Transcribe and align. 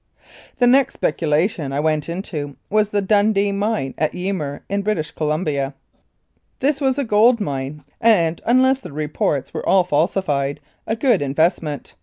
The 0.57 0.65
next 0.65 0.95
speculation 0.95 1.71
I 1.71 1.79
went 1.79 2.09
into 2.09 2.55
was 2.71 2.89
the 2.89 3.03
Dundee 3.03 3.51
Mine 3.51 3.93
at 3.99 4.15
Ymir, 4.15 4.63
in 4.67 4.81
British 4.81 5.11
Columbia. 5.11 5.75
This 6.59 6.81
was 6.81 6.97
a 6.97 7.03
gold 7.03 7.39
mine, 7.39 7.83
and, 8.01 8.41
unless 8.47 8.79
the 8.79 8.91
reports 8.93 9.53
were 9.53 9.63
all 9.69 9.83
falsified, 9.83 10.59
a 10.87 10.95
good 10.95 11.21
investment. 11.21 11.93